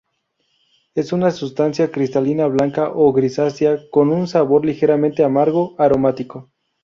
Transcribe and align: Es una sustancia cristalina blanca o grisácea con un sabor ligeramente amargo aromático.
Es 0.95 1.13
una 1.13 1.29
sustancia 1.29 1.91
cristalina 1.91 2.47
blanca 2.47 2.89
o 2.91 3.13
grisácea 3.13 3.87
con 3.91 4.09
un 4.09 4.25
sabor 4.27 4.65
ligeramente 4.65 5.23
amargo 5.23 5.75
aromático. 5.77 6.49